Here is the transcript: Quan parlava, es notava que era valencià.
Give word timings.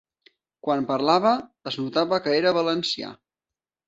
Quan 0.67 0.85
parlava, 0.91 1.33
es 1.71 1.77
notava 1.81 2.19
que 2.29 2.33
era 2.39 2.55
valencià. 2.59 3.13